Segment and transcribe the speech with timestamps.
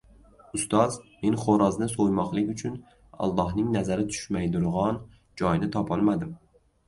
[0.57, 0.95] —Ustoz,
[1.25, 2.79] men xo‘rozni so‘ymoqlik uchun
[3.27, 4.97] Allohning nazari tushmaydurgon
[5.43, 6.33] joyni topolmadim.